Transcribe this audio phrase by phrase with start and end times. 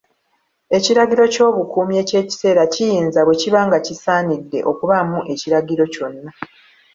[0.77, 6.31] Ekiragiro ky'obukuumi eky'ekiseera kiyinza, bwe kiba nga kisaanidde okubaamu ekiragiro kyonna.